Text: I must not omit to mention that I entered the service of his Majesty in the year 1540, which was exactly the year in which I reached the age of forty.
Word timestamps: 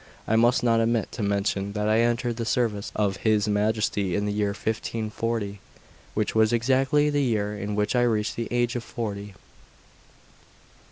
I 0.27 0.35
must 0.35 0.63
not 0.63 0.79
omit 0.79 1.11
to 1.11 1.21
mention 1.21 1.73
that 1.73 1.87
I 1.87 1.99
entered 1.99 2.37
the 2.37 2.43
service 2.43 2.91
of 2.95 3.17
his 3.17 3.47
Majesty 3.47 4.15
in 4.15 4.25
the 4.25 4.33
year 4.33 4.47
1540, 4.49 5.59
which 6.15 6.33
was 6.33 6.51
exactly 6.51 7.11
the 7.11 7.21
year 7.21 7.55
in 7.55 7.75
which 7.75 7.95
I 7.95 8.01
reached 8.01 8.35
the 8.35 8.47
age 8.49 8.75
of 8.75 8.83
forty. 8.83 9.35